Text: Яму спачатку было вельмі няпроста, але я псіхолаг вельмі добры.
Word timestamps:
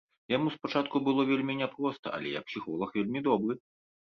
Яму 0.31 0.53
спачатку 0.53 1.01
было 1.09 1.25
вельмі 1.31 1.53
няпроста, 1.61 2.07
але 2.19 2.33
я 2.39 2.45
псіхолаг 2.49 2.89
вельмі 2.99 3.19
добры. 3.29 3.53